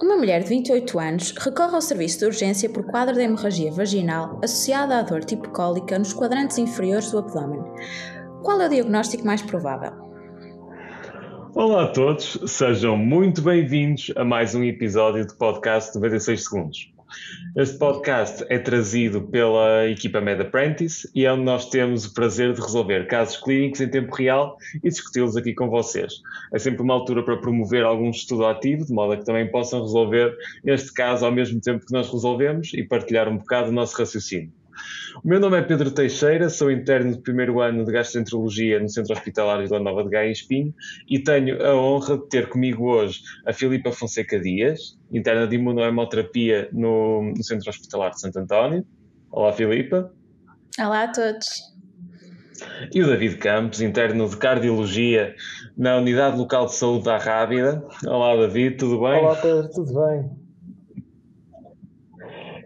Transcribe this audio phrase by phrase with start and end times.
[0.00, 4.38] Uma mulher de 28 anos recorre ao serviço de urgência por quadro de hemorragia vaginal
[4.44, 7.60] associada à dor tipo cólica nos quadrantes inferiores do abdômen.
[8.44, 9.90] Qual é o diagnóstico mais provável?
[11.52, 16.97] Olá a todos, sejam muito bem-vindos a mais um episódio do podcast 96 Segundos.
[17.56, 22.52] Este podcast é trazido pela equipa Med Apprentice e é onde nós temos o prazer
[22.52, 26.22] de resolver casos clínicos em tempo real e discuti-los aqui com vocês.
[26.52, 29.82] É sempre uma altura para promover algum estudo ativo, de modo a que também possam
[29.82, 33.96] resolver este caso ao mesmo tempo que nós resolvemos e partilhar um bocado o nosso
[33.96, 34.52] raciocínio.
[35.24, 39.12] O meu nome é Pedro Teixeira, sou interno do primeiro ano de gastroenterologia no Centro
[39.12, 40.72] Hospitalar de Nova de Gaia Espinho
[41.08, 46.68] e tenho a honra de ter comigo hoje a Filipa Fonseca Dias, interna de imunohemoterapia
[46.72, 48.86] no, no Centro Hospitalar de Santo António.
[49.30, 50.12] Olá, Filipa.
[50.78, 51.48] Olá a todos.
[52.92, 55.34] E o David Campos, interno de cardiologia
[55.76, 57.84] na Unidade Local de Saúde da Rábida.
[58.06, 59.24] Olá, David, tudo bem?
[59.24, 60.47] Olá, Pedro, tudo bem?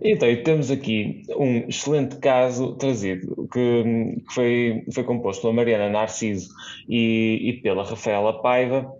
[0.04, 3.84] Então, temos aqui um excelente caso trazido, que,
[4.26, 6.48] que foi, foi composto pela Mariana Narciso
[6.88, 8.92] e, e, pela Rafaela Paiva,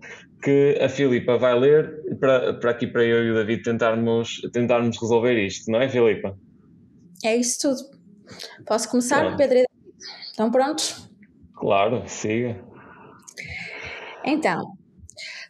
[0.43, 5.01] que a Filipa vai ler para, para aqui para eu e o David tentarmos, tentarmos
[5.01, 6.39] resolver isto, não é, Filipa?
[7.25, 7.81] É isso tudo.
[8.65, 9.37] Posso começar, Pronto.
[9.37, 10.13] Pedro e David?
[10.31, 11.11] Estão prontos?
[11.55, 12.61] Claro, siga.
[14.25, 14.77] Então,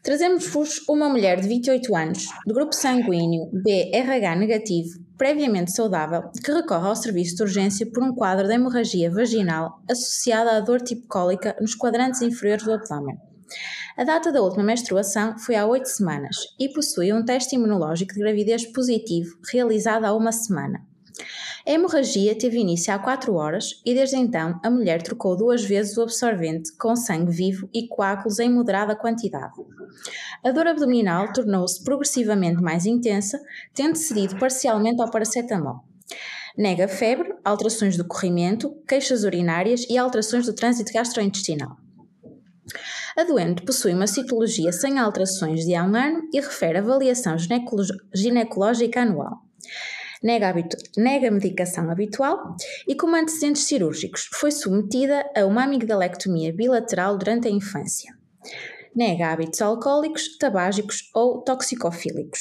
[0.03, 6.89] Trazemos-vos uma mulher de 28 anos, de grupo sanguíneo BRH negativo, previamente saudável, que recorre
[6.89, 11.56] ao serviço de urgência por um quadro de hemorragia vaginal associada à dor tipo cólica
[11.61, 13.17] nos quadrantes inferiores do abdômen.
[13.97, 18.19] A data da última menstruação foi há 8 semanas e possui um teste imunológico de
[18.19, 20.81] gravidez positivo realizado há uma semana.
[21.64, 25.96] A hemorragia teve início há 4 horas e desde então a mulher trocou duas vezes
[25.96, 29.54] o absorvente com sangue vivo e coágulos em moderada quantidade.
[30.44, 33.41] A dor abdominal tornou-se progressivamente mais intensa,
[33.72, 35.84] tendo cedido parcialmente ao paracetamol.
[36.58, 41.76] Nega febre, alterações do corrimento, queixas urinárias e alterações do trânsito gastrointestinal.
[43.16, 47.37] A doente possui uma citologia sem alterações de há um ano e refere avaliação
[48.12, 49.42] ginecológica anual
[50.22, 50.55] nega,
[50.97, 52.56] nega medicação habitual
[52.87, 58.15] e, como antecedentes cirúrgicos, foi submetida a uma amigdalectomia bilateral durante a infância.
[58.94, 62.41] Nega hábitos alcoólicos, tabágicos ou toxicofílicos.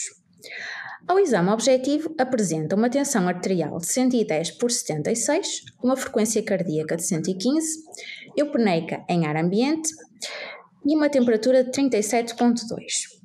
[1.07, 7.03] Ao exame objetivo, apresenta uma tensão arterial de 110 por 76, uma frequência cardíaca de
[7.03, 7.83] 115,
[8.37, 9.89] eupneica em ar ambiente
[10.85, 13.20] e uma temperatura de 37,2.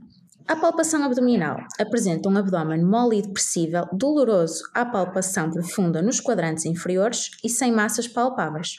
[0.49, 6.65] A palpação abdominal apresenta um abdômen mole e depressível, doloroso à palpação profunda nos quadrantes
[6.65, 8.77] inferiores e sem massas palpáveis.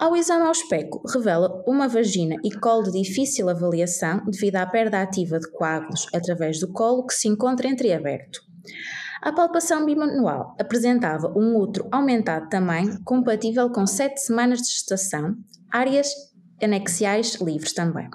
[0.00, 5.00] Ao exame ao especo, revela uma vagina e colo de difícil avaliação devido à perda
[5.00, 8.40] ativa de coágulos através do colo que se encontra entreaberto.
[9.22, 15.36] A palpação bimanual apresentava um útero aumentado de tamanho, compatível com 7 semanas de gestação,
[15.70, 16.12] áreas
[16.60, 18.10] anexiais livres também.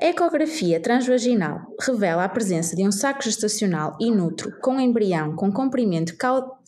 [0.00, 6.14] A ecografia transvaginal revela a presença de um saco gestacional inútero com embrião com comprimento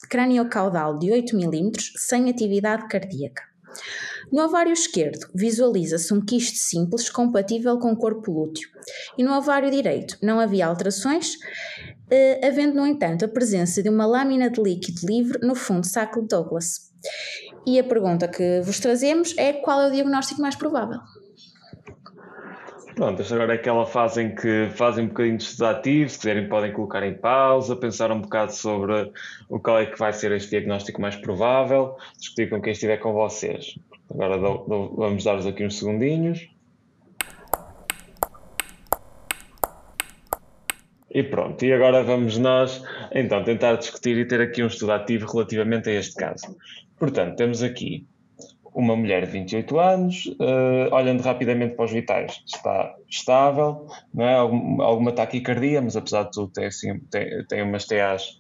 [0.09, 3.43] craniocaudal de 8 mm sem atividade cardíaca.
[4.33, 8.69] No ovário esquerdo visualiza-se um quiste simples compatível com o corpo lúteo
[9.17, 11.35] e no ovário direito não havia alterações,
[12.11, 16.23] eh, havendo no entanto a presença de uma lâmina de líquido livre no fundo saco
[16.23, 16.91] de Douglas.
[17.65, 20.99] E a pergunta que vos trazemos é qual é o diagnóstico mais provável?
[22.97, 26.19] Pronto, esta agora é aquela fase em que fazem um bocadinho de estudos ativos, se
[26.19, 29.13] quiserem podem colocar em pausa, pensar um bocado sobre
[29.51, 33.13] o qual é que vai ser este diagnóstico mais provável, discutir com quem estiver com
[33.13, 33.79] vocês.
[34.09, 36.49] Agora dou, dou, vamos dar-vos aqui uns segundinhos.
[41.11, 42.83] E pronto, e agora vamos nós
[43.13, 46.57] então tentar discutir e ter aqui um estudo ativo relativamente a este caso.
[46.99, 48.07] Portanto, temos aqui
[48.77, 54.35] uma mulher de 28 anos, uh, olhando rapidamente para os vitais, está estável, não é?
[54.35, 58.39] Algum, alguma taquicardia, mas apesar de tudo tem, assim, tem, tem umas TAs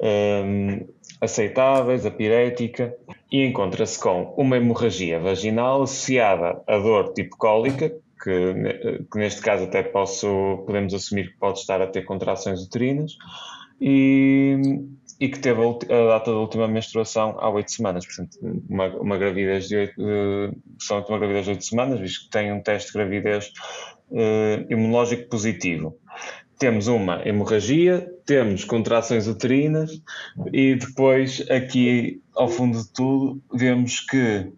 [0.00, 0.86] um, ehm,
[1.20, 2.94] aceitáveis, a pirética,
[3.32, 7.92] e encontra-se com uma hemorragia vaginal associada a dor tipo cólica,
[8.22, 8.54] que,
[9.10, 13.16] que, neste caso até posso, podemos assumir que pode estar a ter contrações uterinas,
[13.80, 14.84] e
[15.20, 18.36] e que teve a, data da última menstruação há oito semanas, portanto,
[18.68, 22.60] uma, uma gravidez de oito, uh, uma gravidez de oito semanas, visto que tem um
[22.60, 23.52] teste de gravidez
[24.10, 25.96] uh, imunológico positivo.
[26.58, 30.00] Temos uma hemorragia, temos contrações uterinas
[30.52, 34.52] e depois aqui ao fundo de tudo vemos que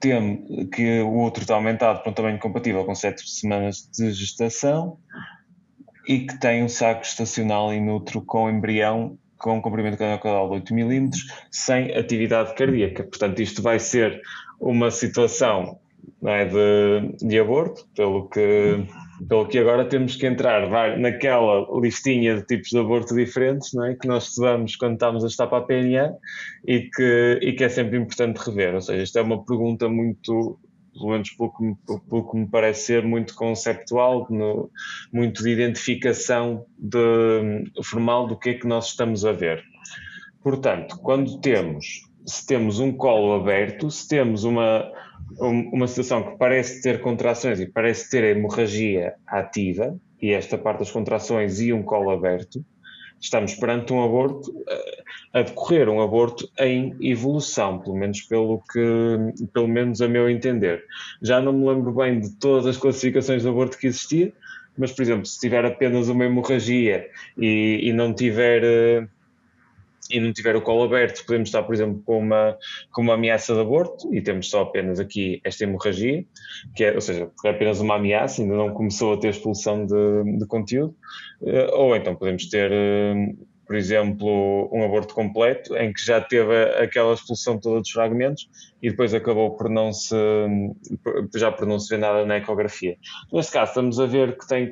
[0.00, 4.98] tem, que o útero está aumentado para um tamanho compatível com sete semanas de gestação
[6.06, 11.10] e que tem um saco estacional inútero com embrião com comprimento caudal de 8 mm
[11.50, 13.02] sem atividade cardíaca.
[13.02, 14.20] Portanto, isto vai ser
[14.60, 15.80] uma situação
[16.24, 18.86] é, de, de aborto, pelo que
[19.28, 23.94] pelo que agora temos que entrar vai, naquela listinha de tipos de aborto diferentes é?
[23.94, 26.14] que nós estudamos quando estamos a estar para a PNA
[26.66, 28.74] e que, e que é sempre importante rever.
[28.74, 30.58] Ou seja, esta é uma pergunta muito,
[30.92, 34.70] pelo menos pelo que me parece ser, muito conceptual, no,
[35.12, 39.62] muito de identificação de, formal do que é que nós estamos a ver.
[40.42, 44.90] Portanto, quando temos, se temos um colo aberto, se temos uma
[45.40, 50.90] uma situação que parece ter contrações e parece ter hemorragia ativa, e esta parte das
[50.90, 52.64] contrações e um colo aberto,
[53.22, 55.02] estamos perante um aborto, eh,
[55.32, 60.84] a decorrer um aborto em evolução, pelo menos pelo que, pelo menos a meu entender.
[61.22, 64.32] Já não me lembro bem de todas as classificações de aborto que existia,
[64.76, 67.08] mas, por exemplo, se tiver apenas uma hemorragia
[67.38, 69.06] e, e não tiver eh,
[70.12, 72.56] e não tiver o colo aberto, podemos estar, por exemplo, com uma,
[72.92, 76.24] com uma ameaça de aborto e temos só apenas aqui esta hemorragia,
[76.76, 80.38] que é, ou seja, é apenas uma ameaça, ainda não começou a ter expulsão de,
[80.38, 80.94] de conteúdo,
[81.44, 83.14] eh, ou então podemos ter eh,
[83.72, 88.46] por exemplo, um aborto completo, em que já teve aquela expulsão toda dos fragmentos
[88.82, 90.14] e depois acabou por não se,
[91.34, 92.98] já por não se ver nada na ecografia.
[93.32, 94.68] Neste caso, estamos a ver que, tem,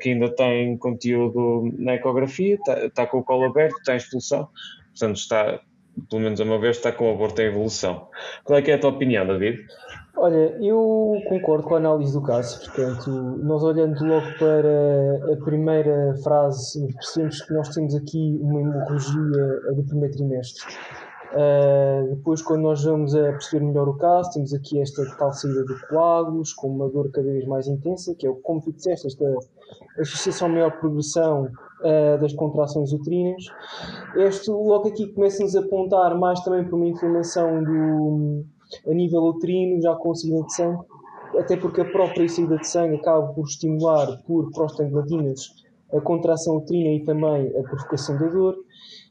[0.00, 4.48] que, ainda tem conteúdo na ecografia, está, está com o colo aberto, tem expulsão,
[4.88, 5.60] portanto está,
[6.10, 8.08] pelo menos a meu ver, está com o aborto em evolução.
[8.42, 9.64] Qual é que é a tua opinião, David?
[10.16, 13.10] Olha, eu concordo com a análise do caso, portanto,
[13.42, 19.84] nós olhando logo para a primeira frase, percebemos que nós temos aqui uma hemorragia do
[19.84, 20.62] primeiro trimestre.
[21.32, 25.64] Uh, depois, quando nós vamos a perceber melhor o caso, temos aqui esta tal saída
[25.64, 29.24] de coágulos, com uma dor cada vez mais intensa, que é, como tu disseste, esta
[29.98, 31.46] associação maior progressão
[31.80, 33.46] uh, das contrações uterinas.
[34.14, 38.44] Este, logo aqui, começa-nos a apontar mais também para uma inflamação do
[38.86, 40.84] a nível uterino, já com saída de sangue,
[41.38, 46.90] até porque a própria saída de sangue acaba por estimular por prostaglandinas a contração uterina
[46.90, 48.56] e também a provocação da dor.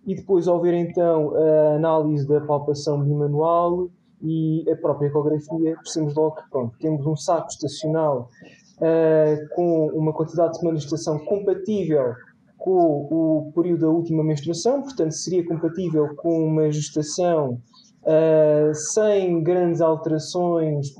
[0.05, 3.89] E depois, ao ver então a análise da palpação bimanual
[4.21, 8.29] e a própria ecografia, percebemos logo que pronto, temos um saco estacional
[8.77, 12.13] uh, com uma quantidade de manifestação compatível
[12.57, 17.59] com o período da última menstruação, portanto, seria compatível com uma gestação
[18.03, 20.93] uh, sem grandes alterações,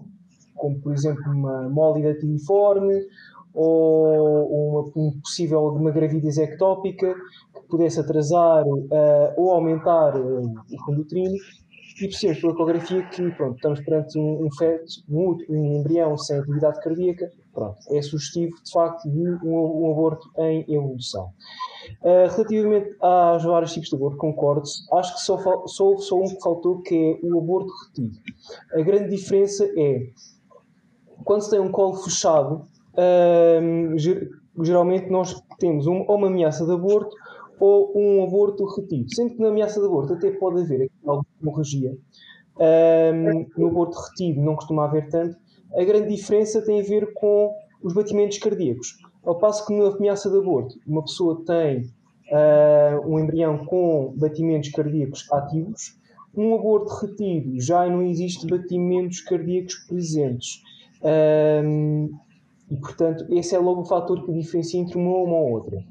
[0.56, 3.06] como por exemplo uma mole datiforme
[3.54, 7.14] ou uma, um possível uma gravidez ectópica
[7.54, 11.36] que pudesse atrasar uh, ou aumentar uh, o condutrino
[12.02, 16.40] e percebemos pela ecografia que pronto, estamos perante um, um feto, um, um embrião sem
[16.40, 21.30] atividade cardíaca, pronto, é sugestivo de facto de um, um aborto em evolução.
[22.02, 24.64] Uh, relativamente aos vários tipos de aborto, concordo.
[24.94, 28.18] Acho que só, só, só um que faltou, que é o aborto retido.
[28.74, 30.08] A grande diferença é
[31.24, 36.72] quando se tem um colo fechado, uh, geralmente nós temos um, ou uma ameaça de
[36.72, 37.16] aborto
[37.60, 39.14] ou um aborto retido.
[39.14, 41.98] Sendo que na ameaça de aborto até pode haver alguma hemorragia.
[42.60, 45.36] Um, no aborto retido não costuma haver tanto.
[45.76, 47.52] A grande diferença tem a ver com
[47.82, 48.98] os batimentos cardíacos.
[49.26, 51.90] Ao passo que na ameaça de aborto, uma pessoa tem
[52.32, 55.98] uh, um embrião com batimentos cardíacos ativos,
[56.36, 60.62] um aborto retido já não existe batimentos cardíacos presentes.
[61.04, 62.10] Um,
[62.72, 65.84] e, portanto, esse é logo o fator que diferencia entre uma ou uma outra.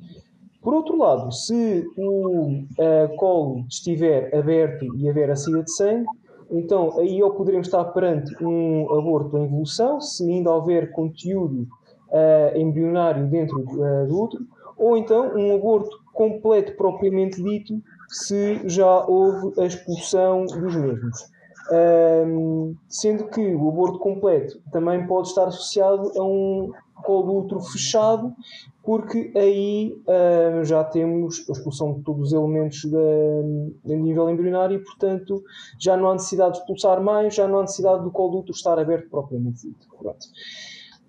[0.61, 6.07] Por outro lado, se o uh, colo estiver aberto e haver a saída de sangue,
[6.51, 11.67] então aí ou poderemos estar perante um aborto em evolução, se ainda houver conteúdo
[12.13, 19.05] uh, embrionário dentro uh, do útero, ou então um aborto completo propriamente dito, se já
[19.07, 21.33] houve a expulsão dos mesmos.
[21.71, 26.71] Um, sendo que o aborto completo também pode estar associado a um
[27.03, 28.35] colo útero fechado,
[28.83, 34.85] porque aí uh, já temos a expulsão de todos os elementos da, nível embrionário e,
[34.85, 35.43] portanto,
[35.79, 38.79] já não há necessidade de expulsar mais, já não há necessidade do colo útero estar
[38.79, 39.87] aberto propriamente dito.
[39.97, 40.27] Pronto.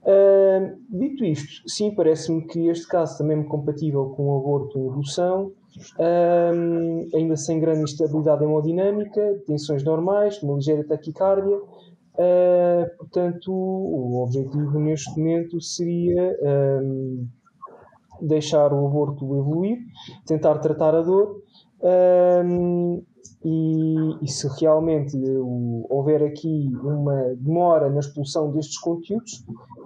[0.05, 4.85] Uh, dito isto, sim, parece-me que este caso também é compatível com o aborto em
[4.85, 5.53] evolução,
[7.13, 11.57] ainda sem grande instabilidade hemodinâmica, tensões normais, uma ligeira taquicardia.
[11.57, 16.37] Uh, portanto, o objetivo neste momento seria
[18.21, 19.79] deixar o aborto evoluir,
[20.25, 21.41] tentar tratar a dor.
[23.45, 25.17] E, e, se realmente
[25.89, 29.43] houver aqui uma demora na expulsão destes conteúdos,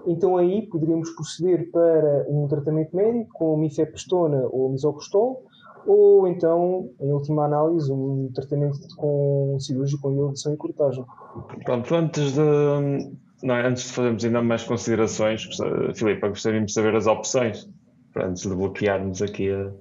[0.07, 5.43] então aí poderíamos proceder para um tratamento médico com mifepristona ou misoprostol,
[5.85, 11.05] ou então, em última análise, um tratamento com cirúrgico com iluminação e cortagem.
[11.63, 12.39] Pronto, antes de,
[13.43, 15.47] não, é, antes de fazermos ainda mais considerações,
[15.95, 17.69] Filipe, gostaríamos de saber as opções,
[18.15, 19.71] antes de bloquearmos aqui a,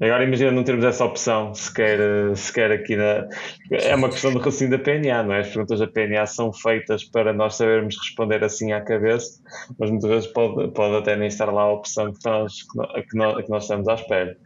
[0.00, 1.98] Agora imagina não termos essa opção sequer,
[2.34, 3.28] sequer aqui na.
[3.70, 5.40] É uma questão do raciocínio da PNA, não é?
[5.40, 9.42] As perguntas da PNA são feitas para nós sabermos responder assim à cabeça,
[9.78, 13.44] mas muitas vezes pode, pode até nem estar lá a opção que nós, que nós,
[13.44, 14.36] que nós estamos à espera.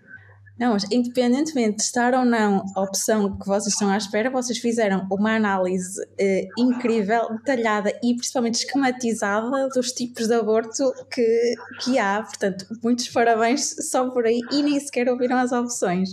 [0.58, 5.04] Não, independentemente de estar ou não a opção que vocês estão à espera, vocês fizeram
[5.10, 12.22] uma análise eh, incrível, detalhada e principalmente esquematizada dos tipos de aborto que, que há.
[12.22, 16.10] Portanto, muitos parabéns só por aí e nem sequer ouviram as opções.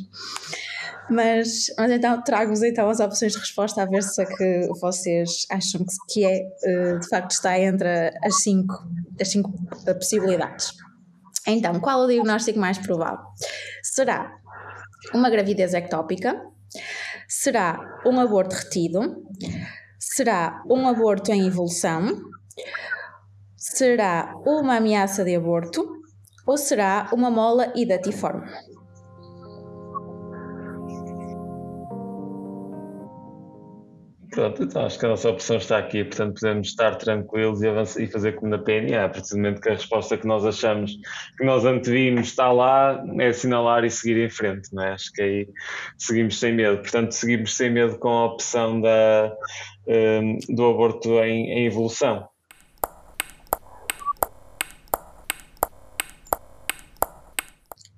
[1.07, 5.45] Mas, mas então trago-vos então as opções de resposta a ver se é que vocês
[5.51, 8.73] acham que é, eh, de facto está entre as cinco,
[9.19, 9.53] as cinco
[9.85, 10.73] possibilidades.
[11.47, 13.25] Então, qual o diagnóstico mais provável?
[13.81, 14.31] Será
[15.13, 16.39] uma gravidez ectópica?
[17.27, 19.23] Será um aborto retido?
[19.99, 22.21] Será um aborto em evolução?
[23.57, 26.01] Será uma ameaça de aborto?
[26.45, 28.49] Ou será uma mola idatiforme?
[34.41, 38.01] Pronto, então acho que a nossa opção está aqui, portanto podemos estar tranquilos e, avançar,
[38.01, 40.97] e fazer como na PNA, precisamente que a resposta que nós achamos,
[41.37, 44.93] que nós antevimos está lá, é assinalar e seguir em frente, não é?
[44.93, 45.47] Acho que aí
[45.95, 49.31] seguimos sem medo, portanto seguimos sem medo com a opção da,
[49.87, 52.27] um, do aborto em, em evolução.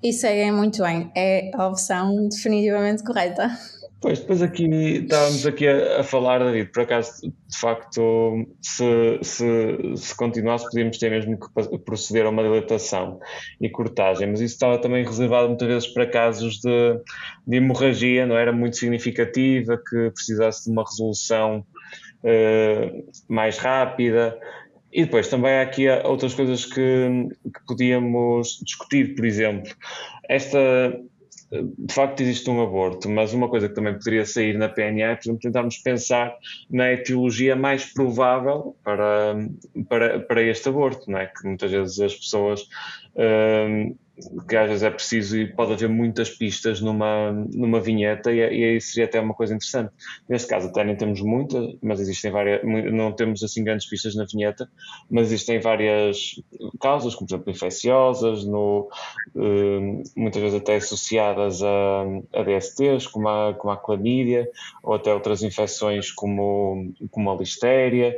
[0.04, 3.50] E seguem muito bem, é a opção definitivamente correta.
[4.04, 9.46] Pois, depois aqui estávamos aqui a, a, falar, David, por acaso, de facto, se, se,
[9.96, 13.18] se continuasse, podíamos ter mesmo que proceder a uma dilatação
[13.62, 17.00] e cortagem, mas isso estava também reservado muitas vezes para casos de,
[17.48, 21.66] de hemorragia, não era muito significativa, que precisasse de uma resolução
[22.26, 24.38] uh, mais rápida.
[24.92, 29.74] E depois também há aqui outras coisas que, que podíamos discutir, por exemplo,
[30.28, 30.60] esta
[31.62, 35.16] de facto existe um aborto, mas uma coisa que também poderia sair na PNA é,
[35.16, 36.36] por exemplo, tentarmos pensar
[36.70, 39.36] na etiologia mais provável para,
[39.88, 41.28] para, para este aborto, não é?
[41.28, 42.68] Que muitas vezes as pessoas
[43.16, 43.96] hum,
[44.48, 48.64] que às vezes é preciso e pode haver muitas pistas numa, numa vinheta e, e
[48.64, 49.92] aí seria até uma coisa interessante.
[50.30, 54.26] Neste caso até nem temos muitas, mas existem várias, não temos assim grandes pistas na
[54.26, 54.70] vinheta,
[55.10, 56.36] mas existem várias
[56.80, 58.88] causas, como por exemplo infecciosas, no,
[59.36, 62.04] uh, muitas vezes até associadas a,
[62.34, 64.48] a DSTs, como a, como a clamídia,
[64.84, 68.16] ou até outras infecções como, como a listéria,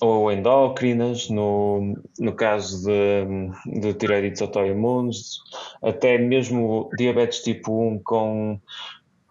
[0.00, 5.38] ou endócrinas, no, no caso de, de tireoidites autoimunes,
[5.82, 8.60] até mesmo diabetes tipo 1 com,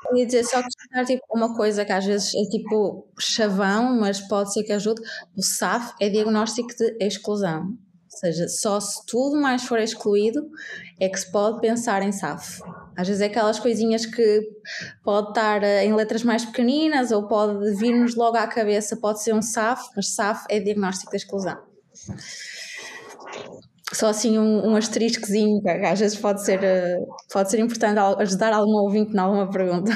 [0.10, 4.54] Eu dizer só acrescentar tipo, uma coisa que às vezes é tipo chavão, mas pode
[4.54, 5.02] ser que ajude.
[5.38, 7.78] O SAF é diagnóstico de exclusão.
[8.14, 10.42] Ou seja, só se tudo mais for excluído
[11.00, 12.62] é que se pode pensar em SAF.
[12.96, 14.42] Às vezes é aquelas coisinhas que
[15.04, 19.34] pode estar eh, em letras mais pequeninas ou pode vir-nos logo à cabeça, pode ser
[19.34, 21.58] um SAF, mas SAF é diagnóstico de exclusão.
[23.94, 26.98] Só assim um, um asteriscozinho, que às vezes pode ser, eh,
[27.32, 29.92] pode ser importante ajudar algum ouvinte em alguma pergunta.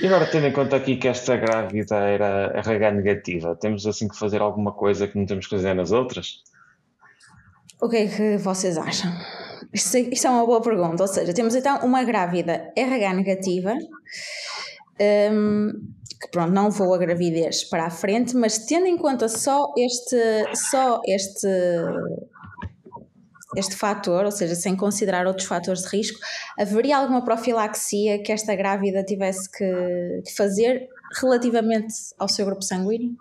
[0.00, 4.16] E agora, tendo em conta aqui que esta grávida era RH negativa, temos assim que
[4.16, 6.42] fazer alguma coisa que não temos que fazer nas outras?
[7.82, 9.10] O que é que vocês acham?
[9.72, 11.02] Isto, isto é uma boa pergunta.
[11.02, 13.74] Ou seja, temos então uma grávida RH negativa.
[15.32, 15.72] Um,
[16.20, 20.54] que pronto, não vou a gravidez para a frente, mas tendo em conta só este,
[20.54, 21.48] só este,
[23.56, 26.18] este fator, ou seja, sem considerar outros fatores de risco,
[26.58, 30.88] haveria alguma profilaxia que esta grávida tivesse que, que fazer
[31.20, 33.16] relativamente ao seu grupo sanguíneo?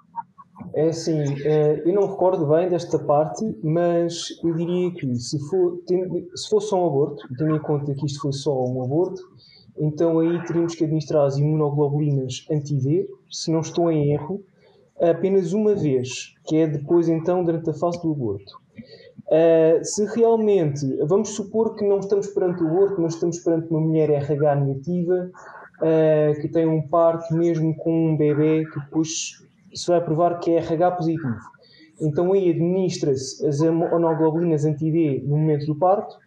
[0.74, 5.82] É assim, eh, eu não recordo bem desta parte, mas eu diria que se, for,
[6.36, 9.22] se fosse só um aborto, tendo em conta que isto foi só um aborto,
[9.80, 14.44] então aí teríamos que administrar as imunoglobulinas anti-D, se não estou em erro,
[15.00, 18.60] apenas uma vez, que é depois então durante a fase do aborto.
[19.30, 23.80] Uh, se realmente, vamos supor que não estamos perante o aborto, mas estamos perante uma
[23.80, 25.30] mulher RH negativa,
[25.82, 30.50] uh, que tem um parto mesmo com um bebê, que depois se vai provar que
[30.50, 31.36] é RH positivo.
[32.02, 36.18] Então aí administra-se as imunoglobulinas anti-D no momento do parto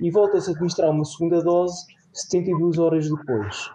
[0.00, 3.66] e volta-se a administrar uma segunda dose 72 horas depois.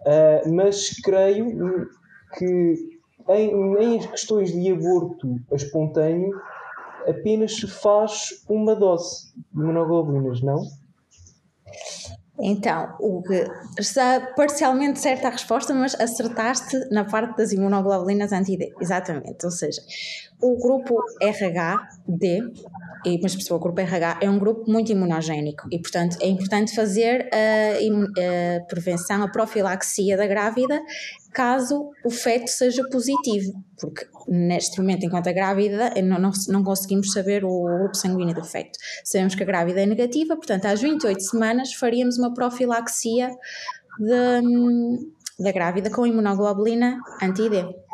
[0.00, 1.88] Uh, mas creio
[2.36, 6.30] que em, em questões de aborto espontâneo
[7.08, 10.62] apenas se faz uma dose de imunoglobulinas, não?
[12.38, 13.46] Então, o que
[13.78, 18.74] está parcialmente certa a resposta, mas acertaste na parte das imunoglobulinas anti-D.
[18.78, 19.44] Exatamente.
[19.44, 19.80] Ou seja,
[20.42, 22.52] o grupo RH-D,
[23.06, 26.74] e mas pessoa, o grupo RH é um grupo muito imunogénico e, portanto, é importante
[26.74, 30.82] fazer a, a prevenção, a profilaxia da grávida
[31.36, 37.12] caso o feto seja positivo, porque neste momento, enquanto a grávida, não, não, não, conseguimos
[37.12, 38.78] saber o grupo sanguíneo do feto.
[39.04, 43.28] Sabemos que a grávida é negativa, portanto, às 28 semanas faríamos uma profilaxia
[43.98, 47.85] de, da grávida com imunoglobulina anti-D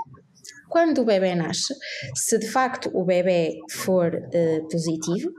[0.73, 1.75] quando o bebê nasce,
[2.15, 5.31] se de facto o bebê for uh, positivo,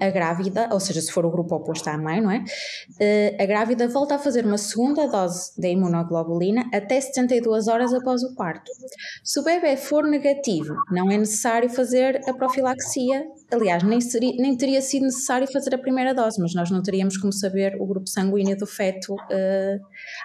[0.00, 2.38] a grávida, ou seja, se for o grupo oposto à mãe, não é?
[2.38, 8.24] Uh, a grávida volta a fazer uma segunda dose da imunoglobulina até 72 horas após
[8.24, 8.68] o parto.
[9.22, 13.24] Se o bebê for negativo, não é necessário fazer a profilaxia.
[13.52, 17.16] Aliás, nem, seria, nem teria sido necessário fazer a primeira dose, mas nós não teríamos
[17.16, 19.80] como saber o grupo sanguíneo do feto uh,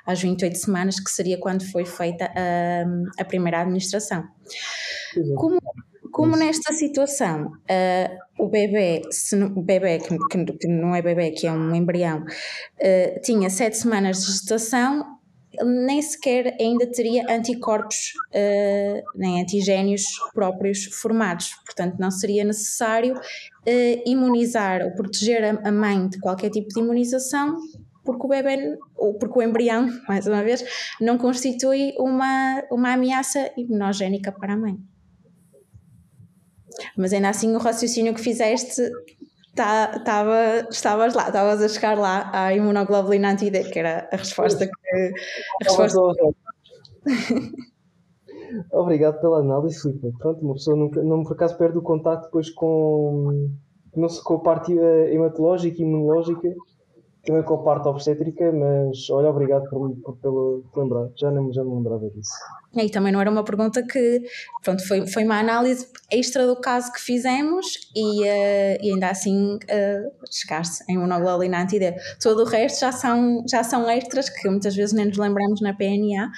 [0.07, 4.23] às 28 semanas, que seria quando foi feita a, a primeira administração.
[5.35, 5.59] Como,
[6.11, 10.17] como nesta situação uh, o bebê, se o bebê que,
[10.57, 15.17] que, não é bebê, que é um embrião, uh, tinha sete semanas de gestação,
[15.63, 21.51] nem sequer ainda teria anticorpos uh, nem antigénios próprios formados.
[21.65, 23.15] Portanto, não seria necessário
[24.05, 27.55] imunizar ou proteger a, a mãe de qualquer tipo de imunização
[28.09, 30.63] porque o bebê, ou porque o embrião, mais uma vez,
[30.99, 34.77] não constitui uma, uma ameaça imunogénica para a mãe.
[36.97, 38.81] Mas ainda assim o raciocínio que fizeste
[39.53, 44.65] tá, tava, estavas lá, estavas a chegar lá à imunoglobulina anti-D, que era a resposta
[44.65, 45.13] que
[45.61, 45.99] a resposta...
[48.71, 50.11] Obrigado pela análise, Filipe.
[50.17, 53.51] Pronto, uma pessoa nunca, não por acaso perde o contato depois com,
[53.95, 56.55] não sei, com a parte eh, hematológica e imunológica
[57.25, 61.63] também com a parte obstétrica, mas olha, obrigado por, por, pelo lembrar, já não, já
[61.63, 62.31] não lembrava disso.
[62.75, 64.21] E também não era uma pergunta que,
[64.63, 69.55] pronto, foi, foi uma análise extra do caso que fizemos e, uh, e ainda assim
[69.55, 71.95] uh, chegaste em monoglobulina anti-D.
[72.21, 75.73] Todo o resto já são, já são extras que muitas vezes nem nos lembramos na
[75.73, 76.31] PNA,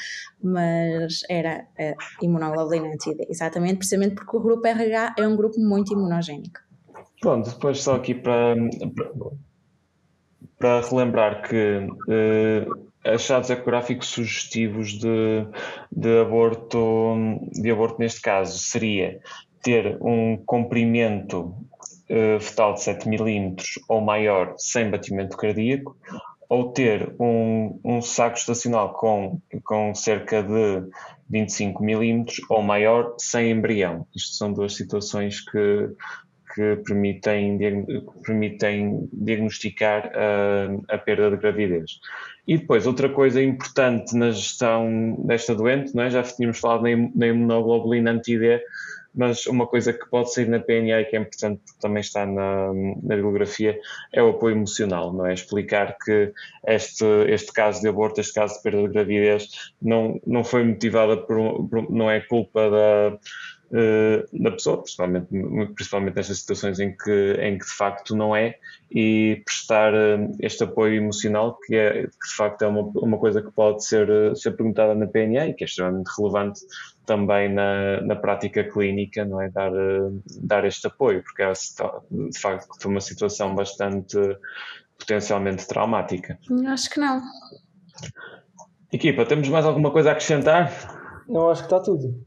[0.44, 5.94] mas era uh, imunoglobulina anti-D, exatamente, precisamente porque o grupo RH é um grupo muito
[5.94, 6.60] imunogénico.
[7.22, 8.56] Pronto, depois só aqui para,
[8.96, 9.12] para
[10.62, 15.46] para relembrar que uh, achados ecográficos sugestivos de,
[15.92, 17.16] de, aborto,
[17.52, 19.20] de aborto neste caso seria
[19.62, 21.54] ter um comprimento
[22.10, 25.98] uh, fetal de 7 milímetros ou maior sem batimento cardíaco
[26.48, 30.84] ou ter um, um saco estacional com, com cerca de
[31.30, 34.06] 25 milímetros ou maior sem embrião.
[34.14, 35.90] Isto são duas situações que,
[36.54, 37.58] que permitem,
[38.26, 42.00] permitem diagnosticar a, a perda de gravidez.
[42.48, 46.10] E depois, outra coisa importante na gestão desta doente, não é?
[46.10, 46.84] já tínhamos falado
[47.16, 48.62] na imunoglobulina anti-D,
[49.14, 52.74] mas uma coisa que pode sair na PNA e que é importante também está na,
[53.04, 53.78] na bibliografia
[54.12, 55.34] é o apoio emocional, não é?
[55.34, 56.32] Explicar que
[56.66, 61.18] este, este caso de aborto, este caso de perda de gravidez, não, não foi motivada
[61.18, 63.18] por, por não é culpa da
[64.34, 65.28] na pessoa, principalmente,
[65.76, 68.58] principalmente nestas situações em que, em que de facto não é,
[68.92, 73.42] e prestar uh, este apoio emocional, que, é, que de facto é uma, uma coisa
[73.42, 76.60] que pode ser, uh, ser perguntada na PNA e que é extremamente relevante
[77.06, 79.50] também na, na prática clínica, não é?
[79.50, 79.72] Dar,
[80.42, 84.18] dar este apoio, porque é de facto uma situação bastante
[85.00, 86.38] potencialmente traumática.
[86.68, 87.22] Acho que não.
[88.92, 90.72] Equipa, temos mais alguma coisa a acrescentar?
[91.28, 92.26] Não, acho que está tudo.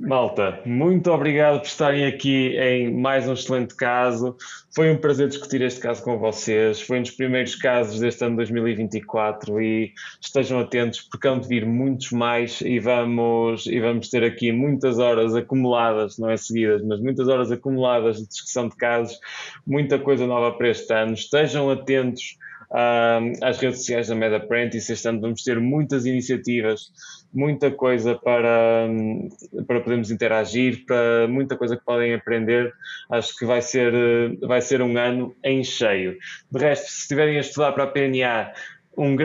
[0.00, 4.36] Malta, muito obrigado por estarem aqui em mais um excelente caso.
[4.72, 6.80] Foi um prazer discutir este caso com vocês.
[6.80, 11.66] Foi um dos primeiros casos deste ano 2024 e estejam atentos porque hão de vir
[11.66, 17.00] muitos mais e vamos, e vamos ter aqui muitas horas acumuladas, não é seguidas, mas
[17.00, 19.18] muitas horas acumuladas de discussão de casos,
[19.66, 21.14] muita coisa nova para este ano.
[21.14, 22.38] Estejam atentos
[22.70, 24.92] às redes sociais da Med Apprentice.
[24.92, 26.92] Este ano vamos ter muitas iniciativas,
[27.32, 28.88] muita coisa para,
[29.66, 32.72] para podermos interagir, para muita coisa que podem aprender.
[33.10, 33.92] Acho que vai ser,
[34.40, 36.16] vai ser um ano em cheio.
[36.50, 38.52] De resto, se estiverem a estudar para a PNA,
[38.98, 39.16] um,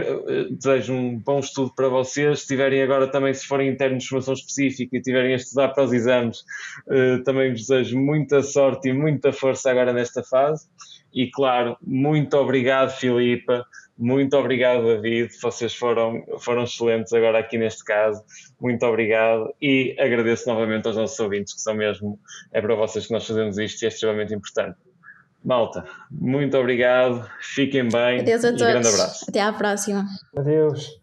[0.55, 2.41] desejo um bom estudo para vocês.
[2.41, 5.83] Se tiverem agora também, se forem internos de formação específica e tiverem a estudar para
[5.83, 6.43] os exames,
[6.89, 10.67] eh, também vos desejo muita sorte e muita força agora nesta fase.
[11.11, 13.65] E claro, muito obrigado, Filipa.
[13.97, 15.29] Muito obrigado, David.
[15.41, 18.23] Vocês foram, foram excelentes agora aqui neste caso.
[18.59, 19.53] Muito obrigado.
[19.61, 22.19] E agradeço novamente aos nossos ouvintes, que são mesmo,
[22.51, 24.77] é para vocês que nós fazemos isto e é extremamente importante.
[25.43, 27.27] Malta, muito obrigado.
[27.41, 28.21] Fiquem bem.
[28.21, 28.61] Adeus a todos.
[28.61, 29.25] grande abraço.
[29.27, 30.05] Até à próxima.
[30.35, 31.02] Adeus.